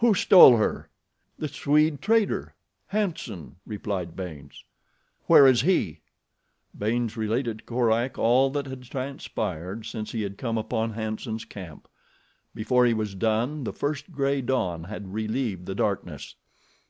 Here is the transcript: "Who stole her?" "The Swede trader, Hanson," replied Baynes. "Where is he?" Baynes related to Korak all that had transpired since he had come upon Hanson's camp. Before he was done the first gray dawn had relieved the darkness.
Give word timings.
"Who 0.00 0.12
stole 0.12 0.58
her?" 0.58 0.90
"The 1.38 1.48
Swede 1.48 2.02
trader, 2.02 2.54
Hanson," 2.88 3.56
replied 3.66 4.14
Baynes. 4.14 4.64
"Where 5.28 5.46
is 5.46 5.62
he?" 5.62 6.02
Baynes 6.78 7.16
related 7.16 7.60
to 7.60 7.64
Korak 7.64 8.18
all 8.18 8.50
that 8.50 8.66
had 8.66 8.82
transpired 8.82 9.86
since 9.86 10.12
he 10.12 10.20
had 10.24 10.36
come 10.36 10.58
upon 10.58 10.92
Hanson's 10.92 11.46
camp. 11.46 11.88
Before 12.54 12.84
he 12.84 12.92
was 12.92 13.14
done 13.14 13.64
the 13.64 13.72
first 13.72 14.12
gray 14.12 14.42
dawn 14.42 14.84
had 14.84 15.14
relieved 15.14 15.64
the 15.64 15.74
darkness. 15.74 16.34